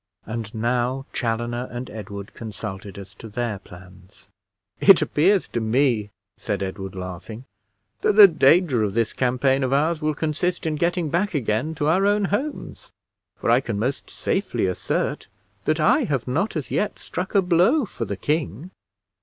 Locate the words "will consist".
10.01-10.65